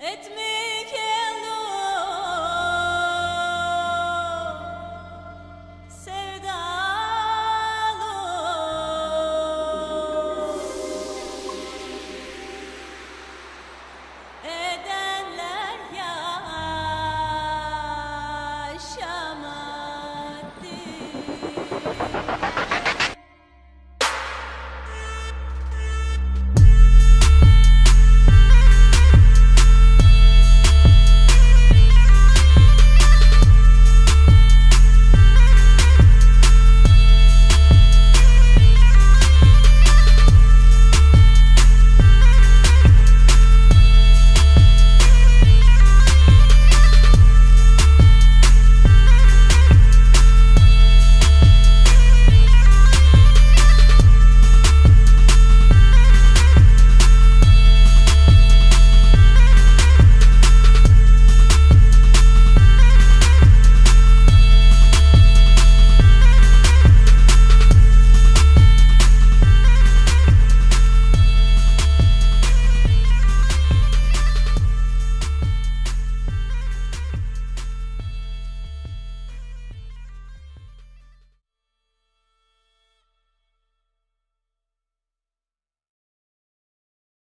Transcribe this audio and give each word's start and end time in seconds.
Etme 0.00 0.47